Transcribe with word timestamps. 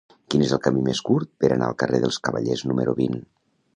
Quin 0.33 0.43
és 0.45 0.53
el 0.55 0.61
camí 0.67 0.81
més 0.87 1.01
curt 1.09 1.29
per 1.43 1.51
anar 1.57 1.67
al 1.73 1.77
carrer 1.83 1.99
dels 2.07 2.19
Cavallers 2.29 2.65
número 2.71 2.97
vint? 3.03 3.21